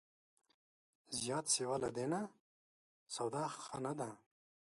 [1.19, 2.21] زیات سیوا له دې نه،
[3.15, 4.09] سودا ښه نه ده